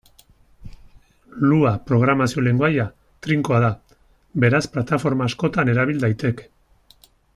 [1.49, 2.85] Lua programazio lengoaia
[3.27, 3.69] trinkoa da,
[4.45, 6.49] beraz plataforma askotan erabil daiteke.